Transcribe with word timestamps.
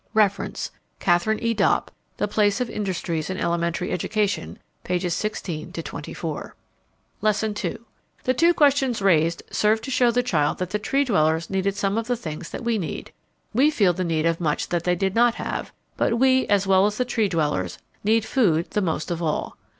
Reference: 0.15 0.71
Katharine 0.97 1.37
E. 1.43 1.53
Dopp, 1.53 1.91
The 2.17 2.27
Place 2.27 2.59
of 2.59 2.71
Industries 2.71 3.29
in 3.29 3.37
Elementary 3.37 3.91
Education, 3.91 4.57
pp. 4.83 5.11
16 5.11 5.73
24. 5.73 6.55
Lesson 7.21 7.55
II. 7.63 7.77
The 8.23 8.33
two 8.33 8.51
questions 8.55 8.99
raised 8.99 9.43
serve 9.51 9.79
to 9.83 9.91
show 9.91 10.09
the 10.09 10.23
child 10.23 10.57
that 10.57 10.71
the 10.71 10.79
Tree 10.79 11.03
dwellers 11.03 11.51
needed 11.51 11.75
some 11.75 11.99
of 11.99 12.07
the 12.07 12.17
things 12.17 12.49
that 12.49 12.63
we 12.63 12.79
need. 12.79 13.11
We 13.53 13.69
feel 13.69 13.93
the 13.93 14.03
need 14.03 14.25
of 14.25 14.41
much 14.41 14.69
that 14.69 14.85
they 14.85 14.95
did 14.95 15.13
not 15.13 15.35
have, 15.35 15.71
but 15.97 16.17
we, 16.17 16.47
as 16.47 16.65
well 16.65 16.87
as 16.87 16.97
the 16.97 17.05
Tree 17.05 17.29
dwellers, 17.29 17.77
need 18.03 18.25
food 18.25 18.71
the 18.71 18.81
most 18.81 19.11
of 19.11 19.21
all. 19.21 19.55